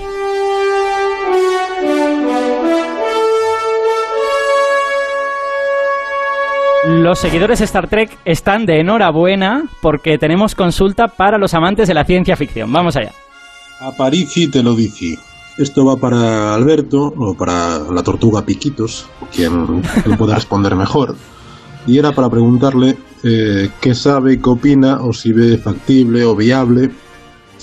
Los 6.89 7.19
seguidores 7.19 7.59
de 7.59 7.65
Star 7.65 7.89
Trek 7.89 8.17
están 8.25 8.65
de 8.65 8.79
enhorabuena 8.79 9.65
porque 9.83 10.19
tenemos 10.19 10.55
consulta 10.55 11.09
para 11.09 11.37
los 11.37 11.53
amantes 11.53 11.89
de 11.89 11.95
la 11.95 12.05
ciencia 12.05 12.37
ficción. 12.37 12.73
Vamos 12.73 12.95
allá. 12.95 13.11
Aparici 13.81 14.47
te 14.47 14.63
lo 14.63 14.77
dice. 14.77 15.19
Esto 15.59 15.85
va 15.85 15.97
para 15.97 16.55
Alberto 16.55 17.13
o 17.17 17.35
para 17.35 17.81
la 17.91 18.05
tortuga 18.05 18.47
Piquitos, 18.47 19.09
quien 19.35 19.83
puede 20.17 20.35
responder 20.37 20.77
mejor. 20.77 21.17
Y 21.89 21.99
era 21.99 22.13
para 22.13 22.31
preguntarle 22.31 22.97
eh, 23.25 23.69
qué 23.81 23.93
sabe 23.93 24.35
y 24.35 24.39
qué 24.39 24.51
opina 24.51 25.01
o 25.01 25.13
si 25.13 25.33
ve 25.33 25.59
factible 25.59 26.25
o 26.25 26.37
viable 26.37 26.93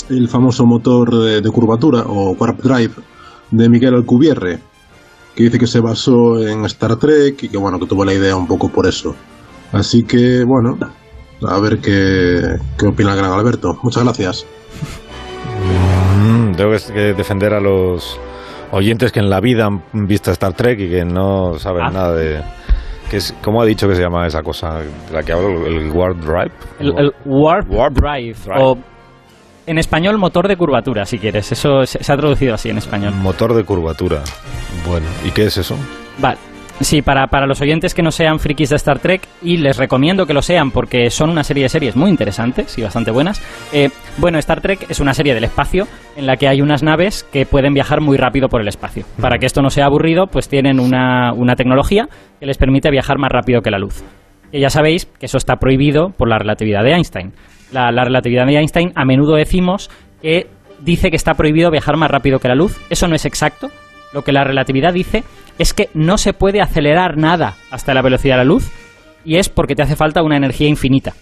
el 0.09 0.27
famoso 0.27 0.65
motor 0.65 1.15
de, 1.15 1.39
de 1.39 1.49
curvatura 1.49 2.03
o 2.05 2.31
warp 2.31 2.61
drive 2.61 2.93
de 3.51 3.69
Miguel 3.69 3.93
Alcubierre, 3.93 4.59
que 5.35 5.43
dice 5.43 5.57
que 5.59 5.67
se 5.67 5.79
basó 5.79 6.45
en 6.45 6.65
Star 6.65 6.95
Trek 6.97 7.43
y 7.43 7.49
que 7.49 7.57
bueno, 7.57 7.79
que 7.79 7.85
tuvo 7.87 8.05
la 8.05 8.13
idea 8.13 8.35
un 8.35 8.47
poco 8.47 8.69
por 8.69 8.85
eso. 8.87 9.15
Así 9.71 10.03
que 10.03 10.43
bueno, 10.43 10.77
a 11.47 11.59
ver 11.59 11.79
qué, 11.79 12.57
qué 12.77 12.87
opina 12.87 13.11
el 13.13 13.17
gran 13.17 13.31
Alberto. 13.31 13.77
Muchas 13.83 14.03
gracias. 14.03 14.45
Mm, 16.21 16.53
tengo 16.55 16.71
que 16.93 17.13
defender 17.13 17.53
a 17.53 17.59
los 17.59 18.19
oyentes 18.71 19.11
que 19.11 19.19
en 19.19 19.29
la 19.29 19.39
vida 19.39 19.65
han 19.65 20.07
visto 20.07 20.31
Star 20.31 20.53
Trek 20.53 20.79
y 20.79 20.89
que 20.89 21.05
no 21.05 21.57
saben 21.59 21.83
Ah. 21.83 21.91
nada 21.91 22.15
de... 22.15 22.41
Que 23.09 23.17
es, 23.17 23.35
¿Cómo 23.43 23.61
ha 23.61 23.65
dicho 23.65 23.87
que 23.87 23.95
se 23.95 24.01
llama 24.01 24.25
esa 24.25 24.41
cosa 24.41 24.79
de 24.79 24.89
la 25.13 25.21
que 25.23 25.33
hablo? 25.33 25.67
¿El 25.67 25.91
Warp 25.91 26.17
Drive? 26.19 26.51
El, 26.79 26.97
el 26.97 27.13
Warp, 27.25 27.69
Warp 27.69 27.93
Drive, 27.95 28.35
Drive. 28.45 28.57
o 28.59 28.77
en 29.65 29.77
español 29.77 30.17
motor 30.17 30.47
de 30.47 30.55
curvatura, 30.57 31.05
si 31.05 31.17
quieres. 31.17 31.51
Eso 31.51 31.85
se, 31.85 32.03
se 32.03 32.13
ha 32.13 32.17
traducido 32.17 32.53
así 32.53 32.69
en 32.69 32.77
español. 32.77 33.13
Motor 33.15 33.53
de 33.53 33.63
curvatura. 33.63 34.21
Bueno, 34.87 35.07
¿y 35.25 35.31
qué 35.31 35.45
es 35.45 35.57
eso? 35.57 35.77
Vale. 36.19 36.37
Sí, 36.81 37.03
para, 37.03 37.27
para 37.27 37.45
los 37.45 37.61
oyentes 37.61 37.93
que 37.93 38.01
no 38.01 38.09
sean 38.09 38.39
frikis 38.39 38.71
de 38.71 38.77
Star 38.77 38.97
Trek, 38.97 39.21
y 39.43 39.57
les 39.57 39.77
recomiendo 39.77 40.25
que 40.25 40.33
lo 40.33 40.41
sean 40.41 40.71
porque 40.71 41.11
son 41.11 41.29
una 41.29 41.43
serie 41.43 41.63
de 41.63 41.69
series 41.69 41.95
muy 41.95 42.09
interesantes 42.09 42.77
y 42.79 42.81
bastante 42.81 43.11
buenas. 43.11 43.41
eh, 43.71 43.89
bueno, 44.17 44.39
Star 44.39 44.59
Trek 44.59 44.87
es 44.89 44.99
una 44.99 45.13
serie 45.13 45.35
del 45.35 45.43
espacio 45.43 45.87
en 46.17 46.25
la 46.25 46.35
que 46.35 46.47
hay 46.47 46.61
unas 46.61 46.81
naves 46.81 47.25
que 47.31 47.45
pueden 47.45 47.75
viajar 47.75 48.01
muy 48.01 48.17
rápido 48.17 48.49
por 48.49 48.59
el 48.59 48.67
espacio. 48.67 49.05
Para 49.21 49.37
que 49.37 49.45
esto 49.45 49.61
no 49.61 49.69
sea 49.69 49.85
aburrido, 49.85 50.25
pues 50.25 50.49
tienen 50.49 50.79
una, 50.79 51.31
una 51.33 51.55
tecnología 51.55 52.07
que 52.39 52.47
les 52.47 52.57
permite 52.57 52.89
viajar 52.89 53.19
más 53.19 53.31
rápido 53.31 53.61
que 53.61 53.69
la 53.71 53.77
luz. 53.77 54.03
Que 54.51 54.59
ya 54.59 54.71
sabéis 54.71 55.05
que 55.05 55.27
eso 55.27 55.37
está 55.37 55.57
prohibido 55.57 56.09
por 56.09 56.27
la 56.27 56.39
relatividad 56.39 56.83
de 56.83 56.93
Einstein. 56.93 57.33
La, 57.73 57.91
la 57.91 58.03
relatividad 58.03 58.45
de 58.45 58.57
Einstein 58.57 58.91
a 58.95 59.03
menudo 59.03 59.35
decimos 59.35 59.89
que 60.21 60.47
dice 60.79 61.09
que 61.09 61.15
está 61.15 61.33
prohibido 61.33 61.71
viajar 61.71 61.97
más 61.97 62.09
rápido 62.09 62.39
que 62.39 62.47
la 62.47 62.55
luz. 62.55 62.79
Eso 62.89 63.07
no 63.07 63.15
es 63.15 63.25
exacto. 63.25 63.69
Lo 64.13 64.21
que 64.21 64.31
la 64.31 64.43
relatividad 64.43 64.93
dice 64.93 65.23
es 65.57 65.73
que 65.73 65.89
no 65.93 66.17
se 66.17 66.33
puede 66.33 66.61
acelerar 66.61 67.17
nada 67.17 67.55
hasta 67.71 67.93
la 67.93 68.01
velocidad 68.01 68.35
de 68.35 68.45
la 68.45 68.45
luz 68.45 68.71
y 69.25 69.37
es 69.37 69.49
porque 69.49 69.75
te 69.75 69.81
hace 69.81 69.95
falta 69.95 70.21
una 70.21 70.37
energía 70.37 70.67
infinita. 70.67 71.13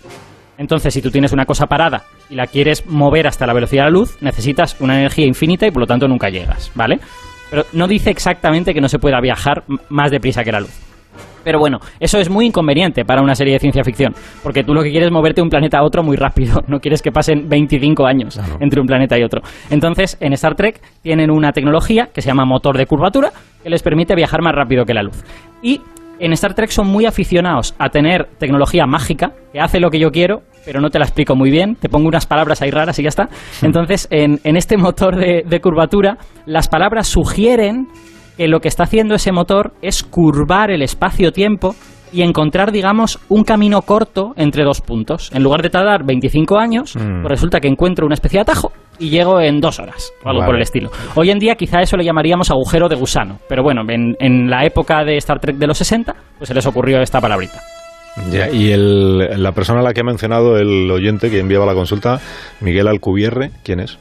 Entonces, 0.57 0.93
si 0.93 1.01
tú 1.01 1.09
tienes 1.09 1.31
una 1.31 1.45
cosa 1.45 1.65
parada 1.65 2.03
y 2.29 2.35
la 2.35 2.45
quieres 2.47 2.85
mover 2.85 3.27
hasta 3.27 3.47
la 3.47 3.53
velocidad 3.53 3.85
de 3.85 3.91
la 3.91 3.97
luz, 3.97 4.17
necesitas 4.21 4.79
una 4.79 4.97
energía 4.99 5.25
infinita 5.25 5.65
y 5.65 5.71
por 5.71 5.81
lo 5.81 5.87
tanto 5.87 6.07
nunca 6.07 6.29
llegas, 6.29 6.71
¿vale? 6.75 6.99
Pero 7.49 7.63
no 7.73 7.87
dice 7.87 8.11
exactamente 8.11 8.73
que 8.73 8.81
no 8.81 8.87
se 8.87 8.99
pueda 8.99 9.19
viajar 9.21 9.63
más 9.89 10.11
deprisa 10.11 10.43
que 10.43 10.51
la 10.51 10.59
luz. 10.59 10.90
Pero 11.43 11.59
bueno, 11.59 11.79
eso 11.99 12.19
es 12.19 12.29
muy 12.29 12.47
inconveniente 12.47 13.05
para 13.05 13.21
una 13.21 13.35
serie 13.35 13.53
de 13.53 13.59
ciencia 13.59 13.83
ficción, 13.83 14.13
porque 14.43 14.63
tú 14.63 14.73
lo 14.73 14.83
que 14.83 14.91
quieres 14.91 15.07
es 15.07 15.13
moverte 15.13 15.41
de 15.41 15.43
un 15.43 15.49
planeta 15.49 15.79
a 15.79 15.83
otro 15.83 16.03
muy 16.03 16.17
rápido, 16.17 16.61
no 16.67 16.79
quieres 16.79 17.01
que 17.01 17.11
pasen 17.11 17.47
25 17.49 18.05
años 18.05 18.39
entre 18.59 18.81
un 18.81 18.87
planeta 18.87 19.17
y 19.17 19.23
otro. 19.23 19.41
Entonces, 19.69 20.17
en 20.19 20.33
Star 20.33 20.55
Trek 20.55 20.81
tienen 21.01 21.31
una 21.31 21.51
tecnología 21.51 22.09
que 22.13 22.21
se 22.21 22.27
llama 22.27 22.45
motor 22.45 22.77
de 22.77 22.85
curvatura, 22.85 23.31
que 23.63 23.69
les 23.69 23.83
permite 23.83 24.15
viajar 24.15 24.41
más 24.41 24.53
rápido 24.53 24.85
que 24.85 24.93
la 24.93 25.03
luz. 25.03 25.23
Y 25.61 25.81
en 26.19 26.33
Star 26.33 26.53
Trek 26.53 26.69
son 26.69 26.87
muy 26.87 27.05
aficionados 27.05 27.73
a 27.79 27.89
tener 27.89 28.27
tecnología 28.37 28.85
mágica, 28.85 29.31
que 29.51 29.59
hace 29.59 29.79
lo 29.79 29.89
que 29.89 29.99
yo 29.99 30.11
quiero, 30.11 30.43
pero 30.65 30.79
no 30.79 30.89
te 30.89 30.99
la 30.99 31.05
explico 31.05 31.35
muy 31.35 31.49
bien, 31.49 31.75
te 31.75 31.89
pongo 31.89 32.07
unas 32.07 32.27
palabras 32.27 32.61
ahí 32.61 32.69
raras 32.69 32.99
y 32.99 33.03
ya 33.03 33.09
está. 33.09 33.27
Entonces, 33.63 34.07
en, 34.11 34.39
en 34.43 34.55
este 34.55 34.77
motor 34.77 35.15
de, 35.15 35.43
de 35.45 35.59
curvatura, 35.59 36.17
las 36.45 36.67
palabras 36.67 37.07
sugieren 37.07 37.87
que 38.37 38.47
lo 38.47 38.59
que 38.59 38.67
está 38.67 38.83
haciendo 38.83 39.15
ese 39.15 39.31
motor 39.31 39.73
es 39.81 40.03
curvar 40.03 40.71
el 40.71 40.81
espacio-tiempo 40.81 41.75
y 42.13 42.23
encontrar, 42.23 42.71
digamos, 42.73 43.19
un 43.29 43.43
camino 43.43 43.81
corto 43.83 44.33
entre 44.35 44.63
dos 44.65 44.81
puntos. 44.81 45.31
En 45.33 45.43
lugar 45.43 45.61
de 45.61 45.69
tardar 45.69 46.03
25 46.05 46.57
años, 46.57 46.95
Mm. 46.95 47.21
pues 47.21 47.29
resulta 47.29 47.59
que 47.61 47.69
encuentro 47.69 48.05
una 48.05 48.15
especie 48.15 48.37
de 48.39 48.41
atajo 48.41 48.71
y 48.99 49.09
llego 49.09 49.39
en 49.39 49.61
dos 49.61 49.79
horas, 49.79 50.11
o 50.23 50.27
algo 50.29 50.41
Vale. 50.41 50.49
por 50.49 50.55
el 50.57 50.61
estilo. 50.61 50.91
Hoy 51.15 51.29
en 51.31 51.39
día 51.39 51.55
quizá 51.55 51.79
eso 51.81 51.95
le 51.95 52.03
llamaríamos 52.03 52.51
agujero 52.51 52.89
de 52.89 52.95
gusano, 52.97 53.37
pero 53.47 53.63
bueno, 53.63 53.83
en, 53.87 54.15
en 54.19 54.49
la 54.49 54.65
época 54.65 55.05
de 55.05 55.15
Star 55.17 55.39
Trek 55.39 55.55
de 55.55 55.67
los 55.67 55.77
60, 55.77 56.13
pues 56.37 56.49
se 56.49 56.53
les 56.53 56.65
ocurrió 56.65 56.99
esta 57.01 57.21
palabrita. 57.21 57.59
Ya, 58.29 58.49
y 58.49 58.71
el- 58.73 59.41
la 59.41 59.53
persona 59.53 59.79
a 59.79 59.83
la 59.83 59.93
que 59.93 60.01
ha 60.01 60.03
mencionado 60.03 60.57
el 60.57 60.91
oyente 60.91 61.29
que 61.29 61.39
enviaba 61.39 61.65
la 61.65 61.73
consulta, 61.73 62.19
Miguel 62.59 62.89
Alcubierre, 62.89 63.51
¿quién 63.63 63.79
es? 63.79 63.97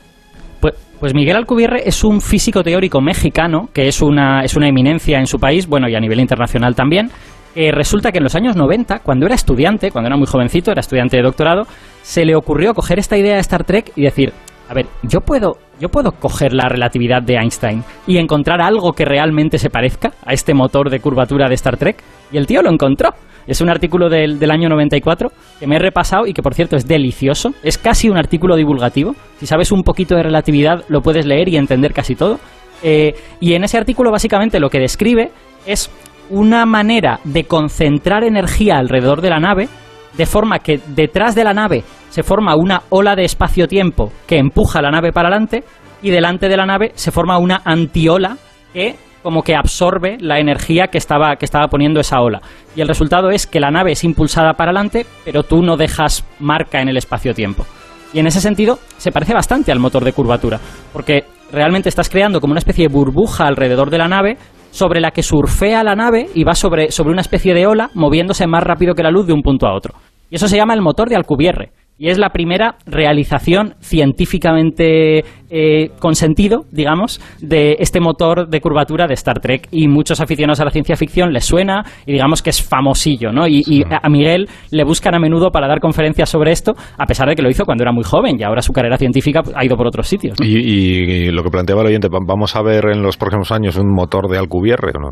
Pues, 0.60 0.74
pues 0.98 1.14
Miguel 1.14 1.36
Alcubierre 1.36 1.82
es 1.88 2.04
un 2.04 2.20
físico 2.20 2.62
teórico 2.62 3.00
mexicano 3.00 3.68
que 3.72 3.88
es 3.88 4.02
una, 4.02 4.42
es 4.44 4.56
una 4.56 4.68
eminencia 4.68 5.18
en 5.18 5.26
su 5.26 5.38
país, 5.38 5.66
bueno, 5.66 5.88
y 5.88 5.94
a 5.94 6.00
nivel 6.00 6.20
internacional 6.20 6.74
también. 6.74 7.10
resulta 7.54 8.12
que 8.12 8.18
en 8.18 8.24
los 8.24 8.34
años 8.34 8.56
90, 8.56 9.00
cuando 9.00 9.26
era 9.26 9.34
estudiante, 9.34 9.90
cuando 9.90 10.08
era 10.08 10.16
muy 10.16 10.26
jovencito, 10.26 10.70
era 10.70 10.80
estudiante 10.80 11.16
de 11.16 11.22
doctorado, 11.22 11.66
se 12.02 12.24
le 12.24 12.36
ocurrió 12.36 12.74
coger 12.74 12.98
esta 12.98 13.16
idea 13.16 13.34
de 13.34 13.40
Star 13.40 13.64
Trek 13.64 13.92
y 13.96 14.02
decir, 14.02 14.32
a 14.70 14.72
ver, 14.72 14.86
yo 15.02 15.20
puedo, 15.20 15.58
yo 15.80 15.88
puedo 15.88 16.12
coger 16.12 16.52
la 16.52 16.68
relatividad 16.68 17.20
de 17.22 17.34
Einstein 17.34 17.82
y 18.06 18.18
encontrar 18.18 18.60
algo 18.60 18.92
que 18.92 19.04
realmente 19.04 19.58
se 19.58 19.68
parezca 19.68 20.12
a 20.24 20.32
este 20.32 20.54
motor 20.54 20.90
de 20.90 21.00
curvatura 21.00 21.48
de 21.48 21.56
Star 21.56 21.76
Trek. 21.76 22.00
Y 22.30 22.36
el 22.36 22.46
tío 22.46 22.62
lo 22.62 22.70
encontró. 22.70 23.10
Es 23.48 23.60
un 23.60 23.68
artículo 23.68 24.08
del, 24.08 24.38
del 24.38 24.50
año 24.52 24.68
94 24.68 25.32
que 25.58 25.66
me 25.66 25.74
he 25.74 25.80
repasado 25.80 26.24
y 26.24 26.32
que, 26.32 26.42
por 26.42 26.54
cierto, 26.54 26.76
es 26.76 26.86
delicioso. 26.86 27.50
Es 27.64 27.78
casi 27.78 28.08
un 28.08 28.16
artículo 28.16 28.54
divulgativo. 28.54 29.16
Si 29.38 29.46
sabes 29.46 29.72
un 29.72 29.82
poquito 29.82 30.14
de 30.14 30.22
relatividad, 30.22 30.84
lo 30.88 31.00
puedes 31.00 31.26
leer 31.26 31.48
y 31.48 31.56
entender 31.56 31.92
casi 31.92 32.14
todo. 32.14 32.38
Eh, 32.84 33.14
y 33.40 33.54
en 33.54 33.64
ese 33.64 33.76
artículo, 33.76 34.12
básicamente, 34.12 34.60
lo 34.60 34.70
que 34.70 34.78
describe 34.78 35.32
es 35.66 35.90
una 36.30 36.64
manera 36.64 37.18
de 37.24 37.42
concentrar 37.42 38.22
energía 38.22 38.78
alrededor 38.78 39.20
de 39.20 39.30
la 39.30 39.40
nave, 39.40 39.68
de 40.14 40.26
forma 40.26 40.58
que 40.58 40.80
detrás 40.88 41.34
de 41.34 41.44
la 41.44 41.54
nave 41.54 41.84
se 42.08 42.22
forma 42.22 42.56
una 42.56 42.82
ola 42.90 43.14
de 43.14 43.24
espacio-tiempo 43.24 44.12
que 44.26 44.38
empuja 44.38 44.82
la 44.82 44.90
nave 44.90 45.12
para 45.12 45.28
adelante 45.28 45.64
y 46.02 46.10
delante 46.10 46.48
de 46.48 46.56
la 46.56 46.66
nave 46.66 46.92
se 46.94 47.10
forma 47.10 47.38
una 47.38 47.62
antiola 47.64 48.36
que 48.72 48.96
como 49.22 49.42
que 49.42 49.54
absorbe 49.54 50.16
la 50.18 50.38
energía 50.38 50.86
que 50.86 50.98
estaba, 50.98 51.36
que 51.36 51.44
estaba 51.44 51.68
poniendo 51.68 52.00
esa 52.00 52.20
ola. 52.20 52.40
Y 52.74 52.80
el 52.80 52.88
resultado 52.88 53.30
es 53.30 53.46
que 53.46 53.60
la 53.60 53.70
nave 53.70 53.92
es 53.92 54.02
impulsada 54.02 54.54
para 54.54 54.70
adelante, 54.70 55.04
pero 55.24 55.42
tú 55.42 55.62
no 55.62 55.76
dejas 55.76 56.24
marca 56.38 56.80
en 56.80 56.88
el 56.88 56.96
espacio-tiempo. 56.96 57.66
Y 58.12 58.18
en 58.18 58.26
ese 58.26 58.40
sentido 58.40 58.78
se 58.96 59.12
parece 59.12 59.34
bastante 59.34 59.72
al 59.72 59.78
motor 59.78 60.04
de 60.04 60.12
curvatura, 60.12 60.58
porque 60.92 61.24
realmente 61.52 61.88
estás 61.88 62.08
creando 62.08 62.40
como 62.40 62.52
una 62.52 62.58
especie 62.58 62.88
de 62.88 62.94
burbuja 62.94 63.46
alrededor 63.46 63.90
de 63.90 63.98
la 63.98 64.08
nave 64.08 64.38
sobre 64.70 65.00
la 65.00 65.10
que 65.10 65.22
surfea 65.22 65.82
la 65.82 65.94
nave 65.94 66.28
y 66.34 66.44
va 66.44 66.54
sobre, 66.54 66.90
sobre 66.90 67.12
una 67.12 67.22
especie 67.22 67.54
de 67.54 67.66
ola 67.66 67.90
moviéndose 67.94 68.46
más 68.46 68.62
rápido 68.62 68.94
que 68.94 69.02
la 69.02 69.10
luz 69.10 69.26
de 69.26 69.32
un 69.32 69.42
punto 69.42 69.66
a 69.66 69.74
otro. 69.74 69.94
Y 70.30 70.36
eso 70.36 70.48
se 70.48 70.56
llama 70.56 70.74
el 70.74 70.82
motor 70.82 71.08
de 71.08 71.16
Alcubierre. 71.16 71.72
Y 72.02 72.08
es 72.08 72.16
la 72.16 72.30
primera 72.30 72.76
realización 72.86 73.74
científicamente 73.80 75.22
eh, 75.50 75.90
con 75.98 76.14
sentido, 76.14 76.64
digamos, 76.72 77.20
de 77.42 77.76
este 77.78 78.00
motor 78.00 78.48
de 78.48 78.58
curvatura 78.62 79.06
de 79.06 79.12
Star 79.12 79.38
Trek. 79.40 79.68
Y 79.70 79.86
muchos 79.86 80.18
aficionados 80.22 80.60
a 80.60 80.64
la 80.64 80.70
ciencia 80.70 80.96
ficción 80.96 81.30
les 81.30 81.44
suena 81.44 81.84
y 82.06 82.12
digamos 82.12 82.40
que 82.40 82.48
es 82.48 82.62
famosillo, 82.66 83.32
¿no? 83.32 83.46
Y, 83.46 83.62
y 83.66 83.82
a 83.84 84.08
Miguel 84.08 84.48
le 84.70 84.82
buscan 84.84 85.14
a 85.14 85.18
menudo 85.18 85.50
para 85.50 85.68
dar 85.68 85.78
conferencias 85.78 86.30
sobre 86.30 86.52
esto, 86.52 86.72
a 86.96 87.04
pesar 87.04 87.28
de 87.28 87.34
que 87.34 87.42
lo 87.42 87.50
hizo 87.50 87.66
cuando 87.66 87.84
era 87.84 87.92
muy 87.92 88.04
joven 88.04 88.36
y 88.40 88.44
ahora 88.44 88.62
su 88.62 88.72
carrera 88.72 88.96
científica 88.96 89.42
ha 89.54 89.62
ido 89.62 89.76
por 89.76 89.86
otros 89.86 90.08
sitios. 90.08 90.40
¿no? 90.40 90.46
Y, 90.46 90.56
y- 90.56 91.26
y 91.28 91.30
lo 91.32 91.42
que 91.42 91.50
planteaba 91.50 91.82
el 91.82 91.88
oyente, 91.88 92.08
¿va- 92.08 92.24
¿vamos 92.26 92.56
a 92.56 92.62
ver 92.62 92.86
en 92.94 93.02
los 93.02 93.18
próximos 93.18 93.52
años 93.52 93.76
un 93.76 93.92
motor 93.92 94.26
de 94.30 94.38
Alcubierre 94.38 94.92
o 94.96 95.00
no? 95.00 95.08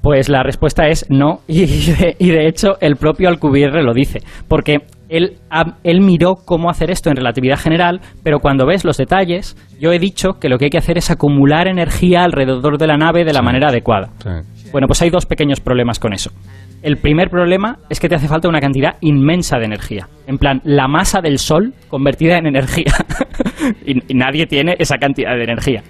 Pues 0.00 0.30
la 0.30 0.42
respuesta 0.42 0.88
es 0.88 1.04
no, 1.10 1.40
y 1.46 1.66
de, 1.66 2.16
y 2.18 2.30
de 2.30 2.46
hecho 2.48 2.78
el 2.80 2.96
propio 2.96 3.28
Alcubierre 3.28 3.82
lo 3.82 3.92
dice, 3.92 4.20
porque 4.48 4.78
él, 5.08 5.38
él 5.84 6.00
miró 6.00 6.36
cómo 6.44 6.70
hacer 6.70 6.90
esto 6.90 7.10
en 7.10 7.16
relatividad 7.16 7.58
general, 7.58 8.00
pero 8.22 8.40
cuando 8.40 8.66
ves 8.66 8.84
los 8.84 8.96
detalles, 8.96 9.56
yo 9.80 9.92
he 9.92 9.98
dicho 9.98 10.34
que 10.40 10.48
lo 10.48 10.58
que 10.58 10.66
hay 10.66 10.70
que 10.70 10.78
hacer 10.78 10.98
es 10.98 11.10
acumular 11.10 11.68
energía 11.68 12.24
alrededor 12.24 12.78
de 12.78 12.86
la 12.86 12.96
nave 12.96 13.24
de 13.24 13.32
la 13.32 13.42
manera 13.42 13.68
adecuada. 13.68 14.10
Bueno, 14.72 14.86
pues 14.86 15.00
hay 15.02 15.10
dos 15.10 15.26
pequeños 15.26 15.60
problemas 15.60 15.98
con 15.98 16.12
eso. 16.12 16.30
El 16.82 16.98
primer 16.98 17.28
problema 17.28 17.78
es 17.90 17.98
que 17.98 18.08
te 18.08 18.14
hace 18.14 18.28
falta 18.28 18.48
una 18.48 18.60
cantidad 18.60 18.96
inmensa 19.00 19.58
de 19.58 19.64
energía. 19.64 20.08
En 20.28 20.38
plan, 20.38 20.60
la 20.64 20.86
masa 20.86 21.20
del 21.20 21.38
Sol 21.38 21.74
convertida 21.88 22.38
en 22.38 22.46
energía. 22.46 22.92
y, 23.84 24.12
y 24.12 24.14
nadie 24.14 24.46
tiene 24.46 24.76
esa 24.78 24.96
cantidad 24.96 25.34
de 25.34 25.42
energía. 25.42 25.82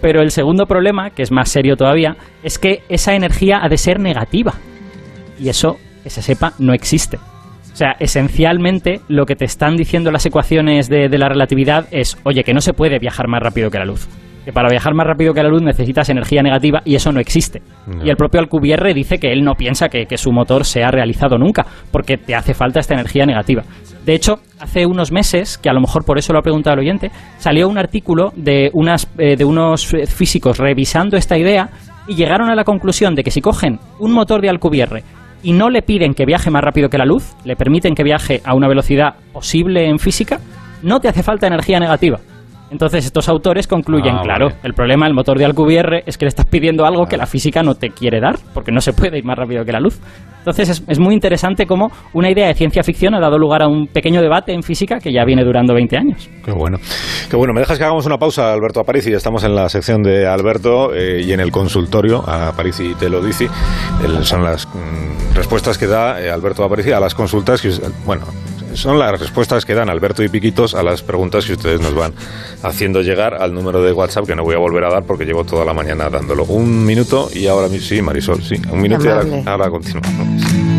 Pero 0.00 0.22
el 0.22 0.30
segundo 0.30 0.66
problema, 0.66 1.10
que 1.10 1.22
es 1.22 1.32
más 1.32 1.48
serio 1.48 1.76
todavía, 1.76 2.16
es 2.44 2.58
que 2.58 2.82
esa 2.88 3.14
energía 3.14 3.58
ha 3.60 3.68
de 3.68 3.76
ser 3.76 3.98
negativa. 3.98 4.54
Y 5.38 5.48
eso, 5.48 5.78
que 6.04 6.10
se 6.10 6.22
sepa, 6.22 6.52
no 6.60 6.74
existe. 6.74 7.18
O 7.72 7.76
sea, 7.76 7.96
esencialmente 7.98 9.00
lo 9.08 9.24
que 9.26 9.36
te 9.36 9.44
están 9.44 9.76
diciendo 9.76 10.10
las 10.10 10.26
ecuaciones 10.26 10.88
de, 10.88 11.08
de 11.08 11.18
la 11.18 11.28
relatividad 11.28 11.86
es, 11.90 12.18
oye, 12.24 12.42
que 12.44 12.52
no 12.52 12.60
se 12.60 12.72
puede 12.72 12.98
viajar 12.98 13.28
más 13.28 13.40
rápido 13.42 13.70
que 13.70 13.78
la 13.78 13.84
luz. 13.84 14.08
Que 14.44 14.52
para 14.52 14.70
viajar 14.70 14.94
más 14.94 15.06
rápido 15.06 15.34
que 15.34 15.42
la 15.42 15.50
luz 15.50 15.62
necesitas 15.62 16.08
energía 16.08 16.42
negativa 16.42 16.80
y 16.84 16.94
eso 16.94 17.12
no 17.12 17.20
existe. 17.20 17.60
No. 17.86 18.04
Y 18.04 18.10
el 18.10 18.16
propio 18.16 18.40
Alcubierre 18.40 18.94
dice 18.94 19.18
que 19.18 19.32
él 19.32 19.44
no 19.44 19.54
piensa 19.54 19.88
que, 19.88 20.06
que 20.06 20.16
su 20.16 20.32
motor 20.32 20.64
se 20.64 20.82
ha 20.82 20.90
realizado 20.90 21.36
nunca, 21.36 21.66
porque 21.90 22.16
te 22.16 22.34
hace 22.34 22.54
falta 22.54 22.80
esta 22.80 22.94
energía 22.94 23.26
negativa. 23.26 23.62
De 24.04 24.14
hecho, 24.14 24.40
hace 24.58 24.86
unos 24.86 25.12
meses, 25.12 25.58
que 25.58 25.68
a 25.68 25.72
lo 25.72 25.80
mejor 25.80 26.04
por 26.04 26.18
eso 26.18 26.32
lo 26.32 26.38
ha 26.38 26.42
preguntado 26.42 26.74
el 26.74 26.80
oyente, 26.80 27.10
salió 27.38 27.68
un 27.68 27.78
artículo 27.78 28.32
de, 28.34 28.70
unas, 28.72 29.08
eh, 29.18 29.36
de 29.36 29.44
unos 29.44 29.92
eh, 29.92 30.06
físicos 30.06 30.58
revisando 30.58 31.16
esta 31.16 31.36
idea 31.36 31.68
y 32.08 32.14
llegaron 32.14 32.48
a 32.48 32.54
la 32.54 32.64
conclusión 32.64 33.14
de 33.14 33.22
que 33.22 33.30
si 33.30 33.40
cogen 33.40 33.78
un 33.98 34.12
motor 34.12 34.40
de 34.40 34.48
Alcubierre 34.48 35.04
y 35.42 35.52
no 35.52 35.70
le 35.70 35.82
piden 35.82 36.14
que 36.14 36.26
viaje 36.26 36.50
más 36.50 36.62
rápido 36.62 36.90
que 36.90 36.98
la 36.98 37.04
luz, 37.04 37.34
le 37.44 37.56
permiten 37.56 37.94
que 37.94 38.02
viaje 38.02 38.40
a 38.44 38.54
una 38.54 38.68
velocidad 38.68 39.14
posible 39.32 39.88
en 39.88 39.98
física, 39.98 40.40
no 40.82 41.00
te 41.00 41.08
hace 41.08 41.22
falta 41.22 41.46
energía 41.46 41.80
negativa. 41.80 42.20
Entonces 42.70 43.04
estos 43.04 43.28
autores 43.28 43.66
concluyen, 43.66 44.14
Ah, 44.16 44.20
claro, 44.22 44.46
vale. 44.46 44.58
el 44.62 44.74
problema 44.74 45.06
del 45.06 45.14
motor 45.14 45.38
de 45.38 45.44
Alcubierre 45.44 46.02
es 46.06 46.16
que 46.16 46.24
le 46.24 46.28
estás 46.28 46.46
pidiendo 46.46 46.84
algo 46.86 47.06
que 47.06 47.16
la 47.16 47.26
física 47.26 47.62
no 47.62 47.74
te 47.74 47.90
quiere 47.90 48.20
dar, 48.20 48.36
porque 48.54 48.70
no 48.72 48.80
se 48.80 48.92
puede 48.92 49.18
ir 49.18 49.24
más 49.24 49.36
rápido 49.36 49.64
que 49.64 49.72
la 49.72 49.80
luz. 49.80 49.98
Entonces 50.38 50.68
es, 50.70 50.82
es 50.86 50.98
muy 50.98 51.12
interesante 51.14 51.66
cómo 51.66 51.90
una 52.14 52.30
idea 52.30 52.46
de 52.46 52.54
ciencia 52.54 52.82
ficción 52.82 53.14
ha 53.14 53.20
dado 53.20 53.36
lugar 53.38 53.62
a 53.62 53.68
un 53.68 53.88
pequeño 53.88 54.22
debate 54.22 54.52
en 54.54 54.62
física 54.62 54.98
que 54.98 55.12
ya 55.12 55.24
viene 55.24 55.44
durando 55.44 55.74
20 55.74 55.96
años. 55.98 56.30
Qué 56.44 56.52
bueno. 56.52 56.78
Qué 57.28 57.36
bueno. 57.36 57.52
¿Me 57.52 57.60
dejas 57.60 57.76
que 57.76 57.84
hagamos 57.84 58.06
una 58.06 58.16
pausa, 58.16 58.52
Alberto 58.52 58.80
Aparici? 58.80 59.12
Estamos 59.12 59.44
en 59.44 59.54
la 59.54 59.68
sección 59.68 60.02
de 60.02 60.26
Alberto 60.26 60.94
eh, 60.94 61.20
y 61.22 61.32
en 61.32 61.40
el 61.40 61.50
consultorio. 61.50 62.22
Aparici 62.26 62.94
te 62.94 63.10
lo 63.10 63.20
dice. 63.22 63.48
El- 64.04 64.24
son 64.24 64.42
las 64.44 64.66
mm, 64.66 65.34
respuestas 65.34 65.76
que 65.76 65.86
da 65.86 66.20
eh, 66.20 66.30
Alberto 66.30 66.64
Aparici 66.64 66.92
a 66.92 67.00
las 67.00 67.14
consultas 67.14 67.60
que... 67.60 67.70
Bueno, 68.06 68.22
son 68.74 68.98
las 68.98 69.18
respuestas 69.18 69.64
que 69.64 69.74
dan 69.74 69.88
Alberto 69.88 70.22
y 70.22 70.28
Piquitos 70.28 70.74
a 70.74 70.82
las 70.82 71.02
preguntas 71.02 71.46
que 71.46 71.52
ustedes 71.52 71.80
nos 71.80 71.94
van 71.94 72.12
haciendo 72.62 73.02
llegar 73.02 73.34
al 73.34 73.54
número 73.54 73.82
de 73.82 73.92
WhatsApp 73.92 74.26
que 74.26 74.36
no 74.36 74.44
voy 74.44 74.54
a 74.54 74.58
volver 74.58 74.84
a 74.84 74.90
dar 74.90 75.04
porque 75.04 75.24
llevo 75.24 75.44
toda 75.44 75.64
la 75.64 75.72
mañana 75.72 76.08
dándolo. 76.08 76.44
Un 76.44 76.84
minuto 76.84 77.28
y 77.32 77.46
ahora 77.46 77.68
mismo... 77.68 77.86
Sí, 77.86 78.02
Marisol, 78.02 78.42
sí. 78.42 78.56
Un 78.70 78.80
minuto 78.80 79.04
y 79.04 79.48
ahora 79.48 79.70
continuamos. 79.70 80.69